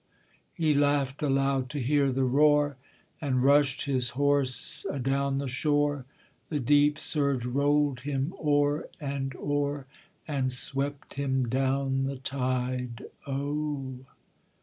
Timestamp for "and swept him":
10.27-11.47